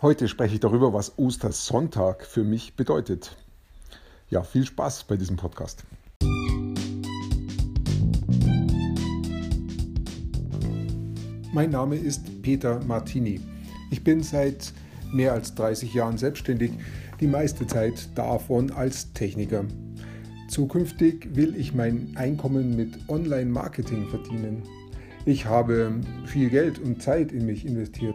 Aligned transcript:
Heute 0.00 0.28
spreche 0.28 0.54
ich 0.54 0.60
darüber, 0.60 0.92
was 0.92 1.18
Ostersonntag 1.18 2.24
für 2.24 2.44
mich 2.44 2.76
bedeutet. 2.76 3.36
Ja, 4.30 4.44
viel 4.44 4.64
Spaß 4.64 5.02
bei 5.08 5.16
diesem 5.16 5.34
Podcast. 5.34 5.82
Mein 11.52 11.70
Name 11.70 11.96
ist 11.96 12.42
Peter 12.42 12.78
Martini. 12.84 13.40
Ich 13.90 14.04
bin 14.04 14.22
seit 14.22 14.72
mehr 15.12 15.32
als 15.32 15.56
30 15.56 15.92
Jahren 15.94 16.16
selbstständig, 16.16 16.70
die 17.18 17.26
meiste 17.26 17.66
Zeit 17.66 18.08
davon 18.16 18.70
als 18.70 19.12
Techniker. 19.14 19.64
Zukünftig 20.48 21.34
will 21.34 21.56
ich 21.56 21.74
mein 21.74 22.12
Einkommen 22.14 22.76
mit 22.76 22.96
Online-Marketing 23.08 24.08
verdienen. 24.10 24.62
Ich 25.24 25.46
habe 25.46 25.90
viel 26.24 26.50
Geld 26.50 26.78
und 26.78 27.02
Zeit 27.02 27.32
in 27.32 27.46
mich 27.46 27.66
investiert 27.66 28.14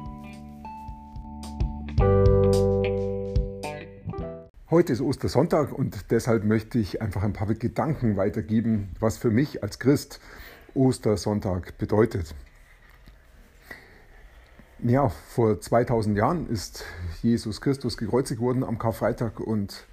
Heute 4.81 4.93
ist 4.93 5.01
Ostersonntag 5.01 5.71
und 5.71 6.09
deshalb 6.09 6.43
möchte 6.43 6.79
ich 6.79 7.03
einfach 7.03 7.21
ein 7.21 7.33
paar 7.33 7.53
Gedanken 7.53 8.17
weitergeben, 8.17 8.89
was 8.99 9.19
für 9.19 9.29
mich 9.29 9.61
als 9.61 9.77
Christ 9.77 10.19
Ostersonntag 10.73 11.77
bedeutet. 11.77 12.33
Ja, 14.79 15.09
vor 15.09 15.61
2000 15.61 16.17
Jahren 16.17 16.49
ist 16.49 16.83
Jesus 17.21 17.61
Christus 17.61 17.95
gekreuzigt 17.95 18.41
worden 18.41 18.63
am 18.63 18.79
Karfreitag 18.79 19.39
und 19.39 19.85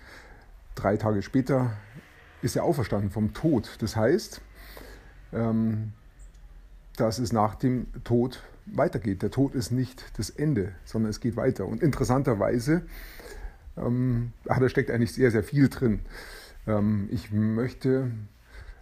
drei 0.75 0.97
Tage 0.97 1.21
später 1.21 1.73
ist 2.41 2.57
er 2.57 2.65
auferstanden 2.65 3.11
vom 3.11 3.35
Tod. 3.35 3.69
Das 3.81 3.95
heißt, 3.95 4.41
ähm, 5.35 5.93
dass 6.97 7.19
es 7.19 7.31
nach 7.31 7.57
dem 7.57 7.89
Tod 8.05 8.43
weitergeht. 8.65 9.21
Der 9.21 9.31
Tod 9.31 9.55
ist 9.55 9.71
nicht 9.71 10.03
das 10.17 10.31
Ende, 10.31 10.73
sondern 10.87 11.11
es 11.11 11.21
geht 11.21 11.37
weiter. 11.37 11.67
Und 11.67 11.83
interessanterweise 11.83 12.87
ähm, 13.85 14.33
ach, 14.49 14.59
da 14.59 14.69
steckt 14.69 14.91
eigentlich 14.91 15.13
sehr, 15.13 15.31
sehr 15.31 15.43
viel 15.43 15.69
drin. 15.69 16.01
Ähm, 16.67 17.09
ich 17.11 17.33
möchte 17.33 18.11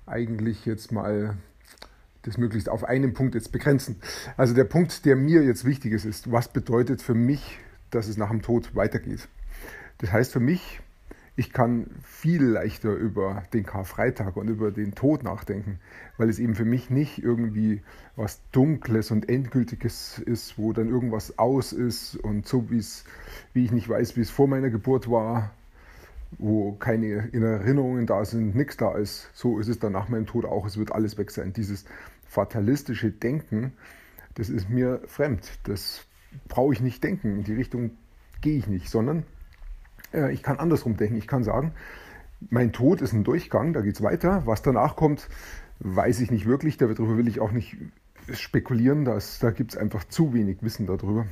eigentlich 0.07 0.67
jetzt 0.67 0.93
mal 0.93 1.37
das 2.23 2.39
möglichst 2.39 2.69
auf 2.69 2.85
einen 2.85 3.15
Punkt 3.15 3.35
jetzt 3.35 3.53
begrenzen. 3.53 3.97
Also 4.37 4.55
der 4.55 4.65
Punkt, 4.65 5.05
der 5.05 5.17
mir 5.17 5.43
jetzt 5.43 5.65
wichtig 5.65 5.93
ist, 5.93 6.05
ist, 6.05 6.31
was 6.33 6.49
bedeutet 6.49 7.01
für 7.01 7.15
mich, 7.15 7.59
dass 7.91 8.09
es 8.09 8.17
nach 8.17 8.31
dem 8.31 8.43
Tod 8.43 8.75
weitergeht. 8.75 9.29
Das 9.99 10.13
heißt 10.13 10.33
für 10.33 10.41
mich, 10.41 10.81
ich 11.39 11.53
kann 11.53 11.87
viel 12.03 12.43
leichter 12.43 12.95
über 12.95 13.43
den 13.53 13.65
Karfreitag 13.65 14.37
und 14.37 14.49
über 14.49 14.71
den 14.71 14.95
Tod 14.95 15.23
nachdenken, 15.23 15.79
weil 16.17 16.31
es 16.31 16.39
eben 16.39 16.55
für 16.55 16.65
mich 16.65 16.89
nicht 16.89 17.23
irgendwie 17.23 17.83
was 18.17 18.41
Dunkles 18.53 19.11
und 19.11 19.29
Endgültiges 19.29 20.19
ist, 20.19 20.57
wo 20.57 20.73
dann 20.73 20.89
irgendwas 20.89 21.39
aus 21.39 21.75
ist 21.75 22.17
und 22.17 22.47
so 22.47 22.71
wie 22.71 22.79
es, 22.79 23.05
wie 23.53 23.65
ich 23.65 23.71
nicht 23.71 23.87
weiß, 23.87 24.17
wie 24.17 24.23
es 24.23 24.31
vor 24.31 24.49
meiner 24.49 24.71
Geburt 24.71 25.11
war, 25.11 25.51
wo 26.39 26.73
keine 26.73 27.31
Erinnerungen 27.33 28.07
da 28.07 28.25
sind, 28.25 28.57
nichts 28.57 28.79
da 28.79 28.97
ist. 28.97 29.29
So 29.35 29.59
ist 29.59 29.69
es 29.69 29.79
dann 29.79 29.93
nach 29.93 30.09
meinem 30.09 30.27
Tod 30.27 30.47
auch, 30.47 30.67
es 30.67 30.79
wird 30.79 30.93
alles 30.93 31.19
weg 31.19 31.31
sein. 31.31 31.53
Dieses 31.53 31.85
fatalistische 32.27 33.11
Denken, 33.11 33.75
das 34.35 34.49
ist 34.49 34.71
mir 34.71 35.03
fremd. 35.07 35.59
Das 35.65 36.07
brauche 36.49 36.73
ich 36.73 36.81
nicht 36.81 37.05
denken. 37.05 37.37
In 37.37 37.45
die 37.45 37.55
Richtung 37.55 37.91
gehe 38.41 38.57
ich 38.57 38.67
nicht, 38.67 38.89
sondern 38.89 39.25
ich 40.31 40.43
kann 40.43 40.59
andersrum 40.59 40.97
denken. 40.97 41.17
Ich 41.17 41.27
kann 41.27 41.45
sagen, 41.45 41.73
mein 42.51 42.73
Tod 42.73 43.01
ist 43.01 43.13
ein 43.13 43.25
Durchgang, 43.25 43.73
da 43.73 43.81
geht 43.81 43.97
es 43.97 44.03
weiter. 44.03 44.43
Was 44.47 44.63
danach 44.63 44.97
kommt, 44.97 45.29
weiß 45.81 46.21
ich 46.21 46.31
nicht 46.31 46.47
wirklich. 46.47 46.77
Darüber 46.77 47.17
will 47.17 47.29
ich 47.29 47.41
auch 47.41 47.53
nicht 47.53 47.77
spekulieren. 48.33 49.05
Das, 49.05 49.39
da 49.39 49.51
gibt 49.51 49.73
es 49.73 49.79
einfach 49.79 50.05
zu 50.05 50.35
wenig 50.35 50.59
Wissen 50.61 50.87
darüber. 50.87 51.27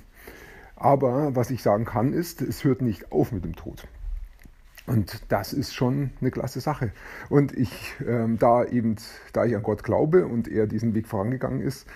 Aber 0.77 1.35
was 1.37 1.51
ich 1.51 1.63
sagen 1.63 1.85
kann, 1.85 2.13
ist, 2.13 2.43
es 2.43 2.65
hört 2.65 2.83
nicht 2.83 3.13
auf 3.13 3.33
mit 3.33 3.45
dem 3.45 3.57
Tod. 3.57 3.87
Und 4.87 5.23
das 5.29 5.53
ist 5.53 5.75
schon 5.75 6.11
eine 6.21 6.31
klasse 6.31 6.61
Sache. 6.61 6.93
Und 7.31 7.57
ich, 7.57 7.95
ähm, 8.07 8.39
da 8.39 8.65
eben, 8.65 8.97
da 9.33 9.45
ich 9.47 9.57
an 9.57 9.63
Gott 9.63 9.83
glaube 9.83 10.27
und 10.27 10.47
er 10.47 10.67
diesen 10.67 10.95
Weg 10.95 11.07
vorangegangen 11.07 11.61
ist, 11.61 11.87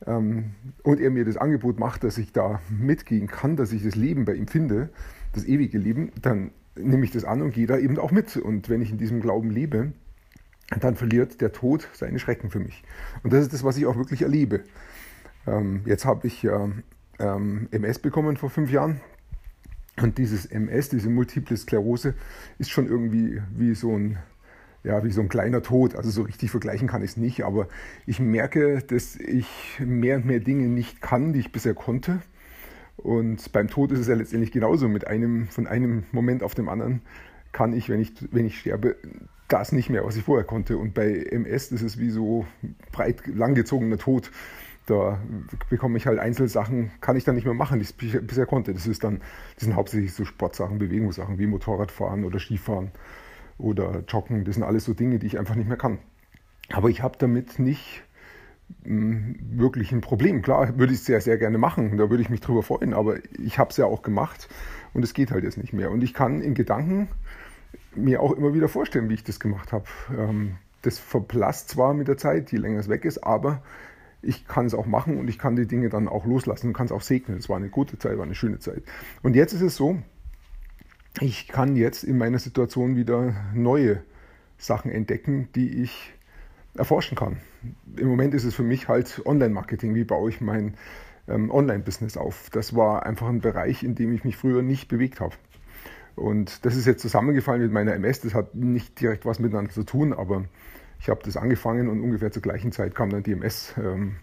und 0.00 1.00
er 1.00 1.10
mir 1.10 1.24
das 1.24 1.36
Angebot 1.36 1.78
macht, 1.78 2.04
dass 2.04 2.18
ich 2.18 2.32
da 2.32 2.60
mitgehen 2.68 3.26
kann, 3.26 3.56
dass 3.56 3.72
ich 3.72 3.82
das 3.82 3.94
Leben 3.94 4.24
bei 4.24 4.34
ihm 4.34 4.48
finde, 4.48 4.90
das 5.32 5.44
ewige 5.44 5.78
Leben, 5.78 6.12
dann 6.20 6.50
nehme 6.76 7.04
ich 7.04 7.10
das 7.10 7.24
an 7.24 7.42
und 7.42 7.54
gehe 7.54 7.66
da 7.66 7.78
eben 7.78 7.98
auch 7.98 8.10
mit. 8.10 8.36
Und 8.36 8.68
wenn 8.68 8.82
ich 8.82 8.90
in 8.90 8.98
diesem 8.98 9.20
Glauben 9.20 9.50
lebe, 9.50 9.92
dann 10.80 10.96
verliert 10.96 11.40
der 11.40 11.52
Tod 11.52 11.88
seine 11.92 12.18
Schrecken 12.18 12.50
für 12.50 12.58
mich. 12.58 12.82
Und 13.22 13.32
das 13.32 13.42
ist 13.42 13.52
das, 13.52 13.64
was 13.64 13.76
ich 13.76 13.86
auch 13.86 13.96
wirklich 13.96 14.22
erlebe. 14.22 14.64
Ähm, 15.46 15.82
jetzt 15.84 16.04
habe 16.04 16.26
ich 16.26 16.42
ja 16.42 16.70
ähm, 17.18 17.68
MS 17.70 17.98
bekommen 17.98 18.36
vor 18.36 18.50
fünf 18.50 18.70
Jahren. 18.70 19.00
Und 20.00 20.18
dieses 20.18 20.46
MS, 20.46 20.88
diese 20.88 21.08
Multiple 21.08 21.56
Sklerose, 21.56 22.14
ist 22.58 22.70
schon 22.70 22.88
irgendwie 22.88 23.40
wie 23.56 23.74
so 23.74 23.96
ein, 23.96 24.18
ja, 24.84 25.02
wie 25.02 25.10
so 25.10 25.22
ein 25.22 25.28
kleiner 25.28 25.62
Tod. 25.62 25.96
Also 25.96 26.10
so 26.10 26.22
richtig 26.22 26.50
vergleichen 26.50 26.86
kann 26.86 27.02
ich 27.02 27.12
es 27.12 27.16
nicht, 27.16 27.42
aber 27.42 27.68
ich 28.06 28.20
merke, 28.20 28.82
dass 28.86 29.16
ich 29.16 29.80
mehr 29.84 30.16
und 30.16 30.26
mehr 30.26 30.40
Dinge 30.40 30.68
nicht 30.68 31.00
kann, 31.00 31.32
die 31.32 31.40
ich 31.40 31.52
bisher 31.52 31.74
konnte. 31.74 32.20
Und 32.96 33.50
beim 33.52 33.68
Tod 33.68 33.90
ist 33.90 33.98
es 33.98 34.08
ja 34.08 34.14
letztendlich 34.14 34.52
genauso. 34.52 34.88
Mit 34.88 35.06
einem, 35.06 35.48
von 35.48 35.66
einem 35.66 36.04
Moment 36.12 36.42
auf 36.42 36.54
den 36.54 36.68
anderen 36.68 37.00
kann 37.52 37.72
ich, 37.72 37.88
wenn 37.88 38.00
ich, 38.00 38.12
wenn 38.30 38.46
ich 38.46 38.60
sterbe, 38.60 38.96
das 39.48 39.72
nicht 39.72 39.90
mehr, 39.90 40.04
was 40.04 40.16
ich 40.16 40.22
vorher 40.22 40.44
konnte. 40.44 40.76
Und 40.76 40.94
bei 40.94 41.14
MS 41.14 41.72
ist 41.72 41.82
es 41.82 41.98
wie 41.98 42.10
so 42.10 42.46
breit 42.92 43.26
langgezogener 43.26 43.98
Tod. 43.98 44.30
Da 44.86 45.18
bekomme 45.70 45.96
ich 45.96 46.06
halt 46.06 46.18
Einzelsachen, 46.18 46.90
kann 47.00 47.16
ich 47.16 47.24
dann 47.24 47.36
nicht 47.36 47.46
mehr 47.46 47.54
machen, 47.54 47.80
die 47.80 48.06
ich 48.06 48.26
bisher 48.26 48.44
konnte. 48.44 48.74
Das, 48.74 48.86
ist 48.86 49.02
dann, 49.02 49.20
das 49.54 49.64
sind 49.64 49.76
hauptsächlich 49.76 50.12
so 50.12 50.26
Sportsachen, 50.26 50.78
Bewegungssachen 50.78 51.38
wie 51.38 51.46
Motorradfahren 51.46 52.24
oder 52.24 52.38
Skifahren 52.38 52.90
oder 53.58 54.04
Joggen. 54.08 54.44
Das 54.44 54.54
sind 54.54 54.64
alles 54.64 54.84
so 54.84 54.94
Dinge, 54.94 55.18
die 55.18 55.26
ich 55.26 55.38
einfach 55.38 55.54
nicht 55.54 55.68
mehr 55.68 55.76
kann. 55.76 55.98
Aber 56.72 56.88
ich 56.88 57.02
habe 57.02 57.16
damit 57.18 57.58
nicht 57.58 58.02
wirklich 58.82 59.92
ein 59.92 60.00
Problem. 60.00 60.42
Klar, 60.42 60.78
würde 60.78 60.92
ich 60.92 61.00
es 61.00 61.04
sehr, 61.04 61.20
sehr 61.20 61.38
gerne 61.38 61.58
machen, 61.58 61.96
da 61.96 62.10
würde 62.10 62.22
ich 62.22 62.30
mich 62.30 62.40
drüber 62.40 62.62
freuen, 62.62 62.94
aber 62.94 63.16
ich 63.38 63.58
habe 63.58 63.70
es 63.70 63.76
ja 63.76 63.86
auch 63.86 64.02
gemacht 64.02 64.48
und 64.92 65.02
es 65.02 65.14
geht 65.14 65.30
halt 65.30 65.44
jetzt 65.44 65.58
nicht 65.58 65.72
mehr. 65.72 65.90
Und 65.90 66.02
ich 66.02 66.14
kann 66.14 66.40
in 66.40 66.54
Gedanken 66.54 67.08
mir 67.94 68.20
auch 68.20 68.32
immer 68.32 68.54
wieder 68.54 68.68
vorstellen, 68.68 69.08
wie 69.08 69.14
ich 69.14 69.24
das 69.24 69.40
gemacht 69.40 69.72
habe. 69.72 69.84
Ähm, 70.16 70.56
das 70.82 70.98
verblasst 70.98 71.70
zwar 71.70 71.94
mit 71.94 72.08
der 72.08 72.16
Zeit, 72.16 72.52
je 72.52 72.58
länger 72.58 72.80
es 72.80 72.88
weg 72.88 73.04
ist, 73.04 73.18
aber 73.18 73.62
ich 74.20 74.46
kann 74.46 74.66
es 74.66 74.74
auch 74.74 74.86
machen 74.86 75.18
und 75.18 75.28
ich 75.28 75.38
kann 75.38 75.56
die 75.56 75.66
Dinge 75.66 75.88
dann 75.88 76.08
auch 76.08 76.26
loslassen 76.26 76.68
und 76.68 76.72
kann 76.72 76.86
es 76.86 76.92
auch 76.92 77.02
segnen. 77.02 77.38
Es 77.38 77.48
war 77.48 77.56
eine 77.56 77.68
gute 77.68 77.98
Zeit, 77.98 78.16
war 78.16 78.24
eine 78.24 78.34
schöne 78.34 78.58
Zeit. 78.58 78.82
Und 79.22 79.34
jetzt 79.36 79.52
ist 79.52 79.62
es 79.62 79.76
so, 79.76 79.98
ich 81.20 81.48
kann 81.48 81.76
jetzt 81.76 82.04
in 82.04 82.18
meiner 82.18 82.38
Situation 82.38 82.96
wieder 82.96 83.34
neue 83.54 84.02
Sachen 84.58 84.90
entdecken, 84.90 85.48
die 85.54 85.82
ich 85.82 86.12
erforschen 86.76 87.16
kann. 87.16 87.38
Im 87.96 88.08
Moment 88.08 88.34
ist 88.34 88.44
es 88.44 88.54
für 88.54 88.62
mich 88.62 88.88
halt 88.88 89.22
Online-Marketing. 89.24 89.94
Wie 89.94 90.04
baue 90.04 90.30
ich 90.30 90.40
mein 90.40 90.74
ähm, 91.28 91.50
Online-Business 91.50 92.16
auf? 92.16 92.50
Das 92.50 92.74
war 92.74 93.06
einfach 93.06 93.28
ein 93.28 93.40
Bereich, 93.40 93.82
in 93.82 93.94
dem 93.94 94.12
ich 94.12 94.24
mich 94.24 94.36
früher 94.36 94.62
nicht 94.62 94.88
bewegt 94.88 95.20
habe. 95.20 95.34
Und 96.16 96.64
das 96.64 96.76
ist 96.76 96.86
jetzt 96.86 97.02
zusammengefallen 97.02 97.62
mit 97.62 97.72
meiner 97.72 97.94
MS. 97.94 98.20
Das 98.20 98.34
hat 98.34 98.54
nicht 98.54 99.00
direkt 99.00 99.24
was 99.24 99.38
miteinander 99.38 99.72
zu 99.72 99.84
tun, 99.84 100.12
aber 100.12 100.44
ich 101.00 101.08
habe 101.08 101.20
das 101.24 101.36
angefangen 101.36 101.88
und 101.88 102.00
ungefähr 102.00 102.30
zur 102.30 102.42
gleichen 102.42 102.72
Zeit 102.72 102.94
kam 102.94 103.10
dann 103.10 103.22
die 103.22 103.32
MS, 103.32 103.74
ähm, 103.78 104.16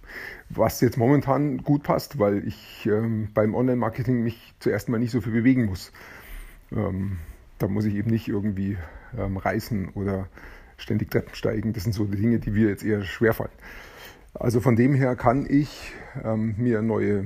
was 0.50 0.82
jetzt 0.82 0.98
momentan 0.98 1.58
gut 1.58 1.84
passt, 1.84 2.18
weil 2.18 2.48
ich 2.48 2.86
ähm, 2.86 3.30
beim 3.34 3.56
Online-Marketing 3.56 4.24
mich 4.24 4.54
zuerst 4.60 4.90
mal 4.90 4.98
nicht 4.98 5.12
so 5.12 5.22
viel 5.22 5.34
bewegen 5.34 5.66
muss. 5.66 5.92
Ähm, 6.72 7.18
da 7.60 7.68
muss 7.68 7.86
ich 7.86 7.96
eben 7.96 8.10
nicht 8.10 8.28
irgendwie 8.28 8.78
ähm, 9.18 9.38
reisen 9.38 9.90
oder 9.90 10.28
ständig 10.78 11.12
Treppen 11.12 11.36
steigen. 11.36 11.74
Das 11.74 11.84
sind 11.84 11.94
so 11.94 12.06
die 12.06 12.18
Dinge, 12.18 12.40
die 12.40 12.52
mir 12.52 12.70
jetzt 12.70 12.84
eher 12.84 13.04
schwerfallen. 13.04 13.52
Also 14.34 14.62
von 14.62 14.76
dem 14.76 14.94
her 14.94 15.16
kann 15.16 15.46
ich 15.50 15.94
ähm, 16.24 16.56
mir 16.58 16.82
neue 16.82 17.26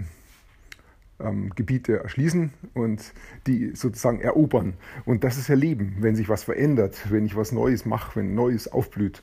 ähm, 1.19 1.51
Gebiete 1.56 2.00
erschließen 2.00 2.51
und 2.74 3.13
die 3.47 3.75
sozusagen 3.75 4.19
erobern. 4.19 4.74
Und 5.06 5.24
das 5.24 5.38
ist 5.38 5.47
ja 5.47 5.56
Leben, 5.56 5.97
wenn 6.00 6.15
sich 6.15 6.30
was 6.30 6.44
verändert, 6.44 7.09
wenn 7.09 7.25
ich 7.25 7.36
was 7.36 7.51
Neues 7.51 7.86
mache, 7.86 8.18
wenn 8.18 8.36
Neues 8.36 8.68
aufblüht. 8.71 9.21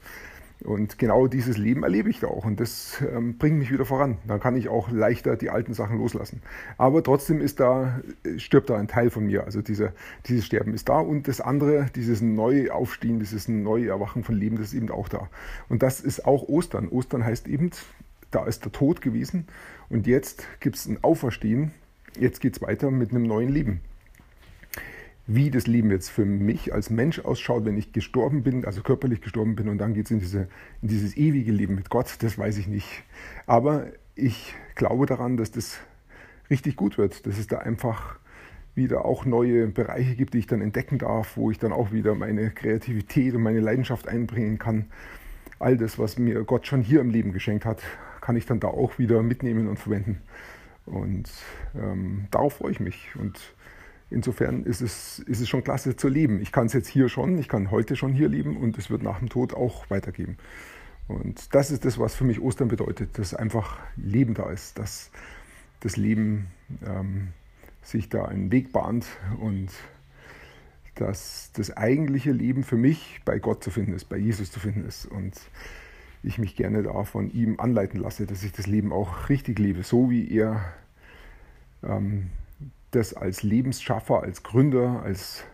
Und 0.64 0.98
genau 0.98 1.26
dieses 1.26 1.58
Leben 1.58 1.82
erlebe 1.82 2.08
ich 2.08 2.20
da 2.20 2.28
auch 2.28 2.44
und 2.44 2.60
das 2.60 3.02
ähm, 3.12 3.36
bringt 3.36 3.58
mich 3.58 3.72
wieder 3.72 3.84
voran. 3.84 4.18
Dann 4.26 4.38
kann 4.38 4.56
ich 4.56 4.68
auch 4.68 4.90
leichter 4.90 5.36
die 5.36 5.50
alten 5.50 5.74
Sachen 5.74 5.98
loslassen. 5.98 6.40
Aber 6.78 7.02
trotzdem 7.02 7.40
ist 7.40 7.58
da, 7.58 8.00
stirbt 8.36 8.70
da 8.70 8.76
ein 8.76 8.86
Teil 8.86 9.10
von 9.10 9.26
mir. 9.26 9.44
Also 9.44 9.60
dieser, 9.60 9.92
dieses 10.26 10.46
Sterben 10.46 10.72
ist 10.72 10.88
da 10.88 11.00
und 11.00 11.26
das 11.26 11.40
andere, 11.40 11.86
dieses 11.96 12.20
neue 12.22 12.72
Aufstehen, 12.72 13.18
dieses 13.18 13.48
neue 13.48 13.88
Erwachen 13.88 14.22
von 14.22 14.36
Leben, 14.36 14.56
das 14.56 14.68
ist 14.68 14.74
eben 14.74 14.90
auch 14.90 15.08
da. 15.08 15.28
Und 15.68 15.82
das 15.82 16.00
ist 16.00 16.26
auch 16.26 16.44
Ostern. 16.48 16.88
Ostern 16.88 17.24
heißt 17.24 17.48
eben 17.48 17.70
da 18.32 18.46
ist 18.46 18.64
der 18.64 18.72
Tod 18.72 19.00
gewesen 19.02 19.46
und 19.88 20.06
jetzt 20.06 20.46
gibt 20.60 20.76
es 20.76 20.86
ein 20.86 21.04
Auferstehen. 21.04 21.70
Jetzt 22.18 22.40
geht 22.40 22.56
es 22.56 22.62
weiter 22.62 22.90
mit 22.90 23.10
einem 23.10 23.22
neuen 23.24 23.50
Leben. 23.50 23.80
Wie 25.26 25.50
das 25.50 25.66
Leben 25.66 25.90
jetzt 25.90 26.10
für 26.10 26.24
mich 26.24 26.74
als 26.74 26.90
Mensch 26.90 27.20
ausschaut, 27.20 27.64
wenn 27.64 27.76
ich 27.76 27.92
gestorben 27.92 28.42
bin, 28.42 28.64
also 28.64 28.82
körperlich 28.82 29.20
gestorben 29.20 29.54
bin 29.54 29.68
und 29.68 29.78
dann 29.78 29.94
geht 29.94 30.06
es 30.06 30.10
in, 30.10 30.18
diese, 30.18 30.48
in 30.82 30.88
dieses 30.88 31.16
ewige 31.16 31.52
Leben 31.52 31.76
mit 31.76 31.90
Gott, 31.90 32.16
das 32.20 32.38
weiß 32.38 32.58
ich 32.58 32.66
nicht. 32.66 33.04
Aber 33.46 33.86
ich 34.16 34.54
glaube 34.74 35.06
daran, 35.06 35.36
dass 35.36 35.52
das 35.52 35.78
richtig 36.50 36.76
gut 36.76 36.98
wird, 36.98 37.26
dass 37.26 37.38
es 37.38 37.46
da 37.46 37.58
einfach 37.58 38.18
wieder 38.74 39.04
auch 39.04 39.24
neue 39.24 39.66
Bereiche 39.68 40.16
gibt, 40.16 40.34
die 40.34 40.38
ich 40.38 40.46
dann 40.46 40.60
entdecken 40.60 40.98
darf, 40.98 41.36
wo 41.36 41.50
ich 41.50 41.58
dann 41.58 41.72
auch 41.72 41.92
wieder 41.92 42.14
meine 42.14 42.50
Kreativität 42.50 43.34
und 43.34 43.42
meine 43.42 43.60
Leidenschaft 43.60 44.08
einbringen 44.08 44.58
kann. 44.58 44.86
All 45.58 45.76
das, 45.76 45.98
was 45.98 46.18
mir 46.18 46.42
Gott 46.44 46.66
schon 46.66 46.82
hier 46.82 47.00
im 47.00 47.10
Leben 47.10 47.32
geschenkt 47.32 47.64
hat, 47.64 47.82
kann 48.20 48.36
ich 48.36 48.46
dann 48.46 48.60
da 48.60 48.68
auch 48.68 48.98
wieder 48.98 49.22
mitnehmen 49.22 49.68
und 49.68 49.78
verwenden. 49.78 50.22
Und 50.86 51.30
ähm, 51.74 52.26
darauf 52.30 52.54
freue 52.54 52.72
ich 52.72 52.80
mich. 52.80 53.10
Und 53.16 53.54
insofern 54.12 54.64
ist 54.64 54.80
es, 54.80 55.18
ist 55.20 55.40
es 55.40 55.48
schon 55.48 55.64
klasse 55.64 55.96
zu 55.96 56.08
leben. 56.08 56.40
Ich 56.40 56.52
kann 56.52 56.66
es 56.66 56.72
jetzt 56.72 56.88
hier 56.88 57.08
schon, 57.08 57.38
ich 57.38 57.48
kann 57.48 57.70
heute 57.70 57.96
schon 57.96 58.12
hier 58.12 58.28
leben 58.28 58.56
und 58.56 58.78
es 58.78 58.90
wird 58.90 59.02
nach 59.02 59.18
dem 59.18 59.28
Tod 59.28 59.54
auch 59.54 59.88
weitergeben. 59.90 60.36
Und 61.08 61.54
das 61.54 61.70
ist 61.70 61.84
das, 61.84 61.98
was 61.98 62.14
für 62.14 62.24
mich 62.24 62.40
Ostern 62.40 62.68
bedeutet, 62.68 63.18
dass 63.18 63.34
einfach 63.34 63.78
Leben 63.96 64.34
da 64.34 64.50
ist, 64.50 64.78
dass 64.78 65.10
das 65.80 65.96
Leben 65.96 66.46
ähm, 66.86 67.28
sich 67.82 68.08
da 68.08 68.26
einen 68.26 68.52
Weg 68.52 68.72
bahnt 68.72 69.06
und 69.40 69.70
dass 70.94 71.50
das 71.54 71.76
eigentliche 71.76 72.32
Leben 72.32 72.64
für 72.64 72.76
mich 72.76 73.20
bei 73.24 73.38
Gott 73.38 73.64
zu 73.64 73.70
finden 73.70 73.94
ist, 73.94 74.04
bei 74.04 74.16
Jesus 74.16 74.50
zu 74.50 74.60
finden 74.60 74.86
ist. 74.86 75.06
Und 75.06 75.34
ich 76.22 76.38
mich 76.38 76.54
gerne 76.54 76.82
da 76.82 77.04
von 77.04 77.32
ihm 77.32 77.58
anleiten 77.58 78.00
lasse, 78.00 78.26
dass 78.26 78.44
ich 78.44 78.52
das 78.52 78.66
Leben 78.66 78.92
auch 78.92 79.28
richtig 79.28 79.58
lebe, 79.58 79.82
so 79.82 80.10
wie 80.10 80.30
er 80.30 80.62
ähm, 81.82 82.30
das 82.92 83.14
als 83.14 83.42
Lebensschaffer, 83.42 84.22
als 84.22 84.42
Gründer, 84.42 85.02
als 85.02 85.44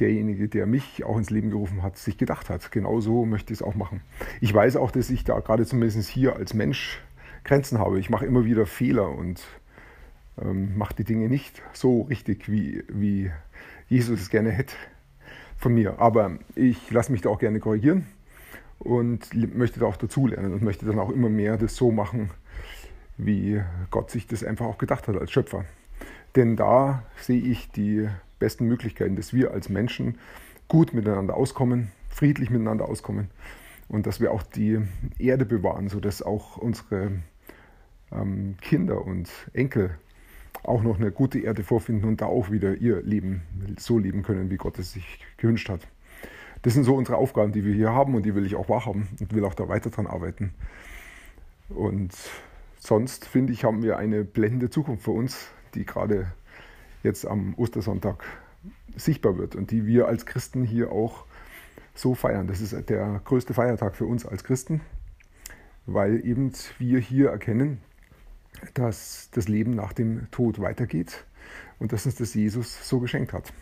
derjenige, 0.00 0.48
der 0.48 0.66
mich 0.66 1.04
auch 1.04 1.16
ins 1.16 1.30
Leben 1.30 1.50
gerufen 1.50 1.82
hat, 1.82 1.96
sich 1.96 2.18
gedacht 2.18 2.50
hat. 2.50 2.70
Genauso 2.70 3.24
möchte 3.24 3.52
ich 3.52 3.60
es 3.60 3.66
auch 3.66 3.74
machen. 3.74 4.00
Ich 4.40 4.52
weiß 4.52 4.76
auch, 4.76 4.90
dass 4.90 5.10
ich 5.10 5.24
da 5.24 5.38
gerade 5.40 5.66
zumindest 5.66 6.08
hier 6.08 6.36
als 6.36 6.54
Mensch 6.54 7.00
Grenzen 7.44 7.78
habe. 7.78 7.98
Ich 7.98 8.10
mache 8.10 8.26
immer 8.26 8.44
wieder 8.44 8.66
Fehler 8.66 9.10
und 9.10 9.42
ähm, 10.40 10.76
mache 10.76 10.94
die 10.94 11.04
Dinge 11.04 11.28
nicht 11.28 11.62
so 11.72 12.02
richtig, 12.02 12.50
wie, 12.50 12.84
wie 12.88 13.30
Jesus 13.88 14.20
es 14.20 14.30
gerne 14.30 14.50
hätte 14.50 14.74
von 15.56 15.74
mir. 15.74 15.98
Aber 15.98 16.38
ich 16.54 16.90
lasse 16.90 17.12
mich 17.12 17.22
da 17.22 17.30
auch 17.30 17.38
gerne 17.38 17.58
korrigieren 17.58 18.06
und 18.78 19.34
möchte 19.56 19.80
da 19.80 19.86
auch 19.86 19.96
dazulernen 19.96 20.52
und 20.52 20.62
möchte 20.62 20.86
dann 20.86 20.98
auch 20.98 21.10
immer 21.10 21.28
mehr 21.28 21.56
das 21.56 21.74
so 21.74 21.90
machen, 21.90 22.30
wie 23.16 23.60
Gott 23.90 24.10
sich 24.10 24.26
das 24.26 24.44
einfach 24.44 24.66
auch 24.66 24.78
gedacht 24.78 25.08
hat 25.08 25.16
als 25.16 25.32
Schöpfer. 25.32 25.64
Denn 26.36 26.56
da 26.56 27.02
sehe 27.16 27.40
ich 27.40 27.70
die 27.70 28.08
besten 28.38 28.66
Möglichkeiten, 28.66 29.16
dass 29.16 29.32
wir 29.32 29.50
als 29.52 29.68
Menschen 29.68 30.18
gut 30.68 30.92
miteinander 30.92 31.34
auskommen, 31.34 31.90
friedlich 32.08 32.50
miteinander 32.50 32.88
auskommen 32.88 33.30
und 33.88 34.06
dass 34.06 34.20
wir 34.20 34.32
auch 34.32 34.42
die 34.42 34.80
Erde 35.18 35.44
bewahren, 35.44 35.88
sodass 35.88 36.22
auch 36.22 36.56
unsere 36.58 37.10
ähm, 38.12 38.56
Kinder 38.60 39.04
und 39.04 39.30
Enkel 39.52 39.90
auch 40.62 40.82
noch 40.82 40.98
eine 40.98 41.10
gute 41.10 41.38
Erde 41.38 41.62
vorfinden 41.62 42.06
und 42.06 42.20
da 42.20 42.26
auch 42.26 42.50
wieder 42.50 42.74
ihr 42.76 43.02
Leben 43.02 43.42
so 43.78 43.98
leben 43.98 44.22
können, 44.22 44.50
wie 44.50 44.56
Gott 44.56 44.78
es 44.78 44.92
sich 44.92 45.20
gewünscht 45.36 45.68
hat. 45.68 45.80
Das 46.62 46.74
sind 46.74 46.84
so 46.84 46.94
unsere 46.96 47.16
Aufgaben, 47.16 47.52
die 47.52 47.64
wir 47.64 47.74
hier 47.74 47.92
haben 47.92 48.14
und 48.14 48.26
die 48.26 48.34
will 48.34 48.44
ich 48.44 48.56
auch 48.56 48.68
wahrhaben 48.68 49.08
und 49.20 49.32
will 49.32 49.44
auch 49.44 49.54
da 49.54 49.68
weiter 49.68 49.90
dran 49.90 50.06
arbeiten. 50.06 50.52
Und 51.68 52.12
sonst 52.78 53.26
finde 53.26 53.52
ich, 53.52 53.64
haben 53.64 53.82
wir 53.82 53.96
eine 53.96 54.24
blendende 54.24 54.68
Zukunft 54.68 55.04
für 55.04 55.12
uns, 55.12 55.50
die 55.74 55.84
gerade 55.84 56.32
jetzt 57.02 57.26
am 57.26 57.54
Ostersonntag 57.54 58.24
sichtbar 58.96 59.38
wird 59.38 59.56
und 59.56 59.70
die 59.70 59.86
wir 59.86 60.08
als 60.08 60.26
Christen 60.26 60.64
hier 60.64 60.92
auch 60.92 61.24
so 61.94 62.14
feiern. 62.14 62.46
Das 62.46 62.60
ist 62.60 62.88
der 62.88 63.20
größte 63.24 63.54
Feiertag 63.54 63.96
für 63.96 64.06
uns 64.06 64.26
als 64.26 64.44
Christen, 64.44 64.80
weil 65.86 66.24
eben 66.24 66.52
wir 66.78 66.98
hier 66.98 67.30
erkennen, 67.30 67.80
dass 68.74 69.28
das 69.32 69.48
Leben 69.48 69.74
nach 69.74 69.92
dem 69.92 70.30
Tod 70.30 70.60
weitergeht 70.60 71.24
und 71.78 71.92
dass 71.92 72.06
uns 72.06 72.16
das 72.16 72.34
Jesus 72.34 72.88
so 72.88 73.00
geschenkt 73.00 73.32
hat. 73.32 73.52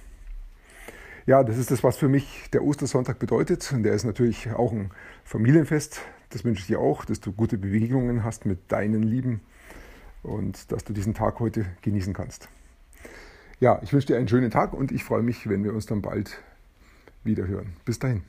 Ja, 1.26 1.42
das 1.42 1.58
ist 1.58 1.72
das, 1.72 1.82
was 1.82 1.96
für 1.96 2.08
mich 2.08 2.48
der 2.52 2.62
Ostersonntag 2.62 3.18
bedeutet. 3.18 3.72
Und 3.72 3.82
der 3.82 3.94
ist 3.94 4.04
natürlich 4.04 4.52
auch 4.52 4.72
ein 4.72 4.90
Familienfest. 5.24 6.00
Das 6.30 6.44
wünsche 6.44 6.60
ich 6.60 6.68
dir 6.68 6.78
auch, 6.78 7.04
dass 7.04 7.20
du 7.20 7.32
gute 7.32 7.58
Bewegungen 7.58 8.22
hast 8.22 8.46
mit 8.46 8.70
deinen 8.70 9.02
Lieben 9.02 9.40
und 10.26 10.70
dass 10.72 10.84
du 10.84 10.92
diesen 10.92 11.14
Tag 11.14 11.40
heute 11.40 11.66
genießen 11.82 12.12
kannst. 12.12 12.48
Ja, 13.60 13.80
ich 13.82 13.92
wünsche 13.92 14.08
dir 14.08 14.18
einen 14.18 14.28
schönen 14.28 14.50
Tag 14.50 14.74
und 14.74 14.92
ich 14.92 15.02
freue 15.02 15.22
mich, 15.22 15.48
wenn 15.48 15.64
wir 15.64 15.72
uns 15.72 15.86
dann 15.86 16.02
bald 16.02 16.38
wieder 17.24 17.46
hören. 17.46 17.72
Bis 17.84 17.98
dahin. 17.98 18.22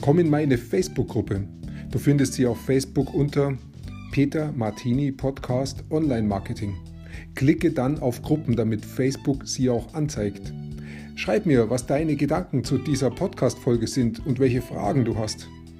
Komm 0.00 0.18
in 0.18 0.30
meine 0.30 0.58
Facebook-Gruppe. 0.58 1.44
Du 1.90 1.98
findest 1.98 2.34
sie 2.34 2.46
auf 2.46 2.60
Facebook 2.60 3.12
unter 3.14 3.56
Peter 4.12 4.50
Martini 4.52 5.12
Podcast 5.12 5.84
Online 5.90 6.26
Marketing. 6.26 6.74
Klicke 7.34 7.70
dann 7.70 8.00
auf 8.00 8.22
Gruppen, 8.22 8.56
damit 8.56 8.84
Facebook 8.84 9.46
sie 9.46 9.70
auch 9.70 9.94
anzeigt. 9.94 10.52
Schreib 11.14 11.46
mir, 11.46 11.68
was 11.70 11.86
deine 11.86 12.16
Gedanken 12.16 12.64
zu 12.64 12.78
dieser 12.78 13.10
Podcast-Folge 13.10 13.86
sind 13.86 14.26
und 14.26 14.38
welche 14.38 14.62
Fragen 14.62 15.04
du 15.04 15.18
hast. 15.18 15.48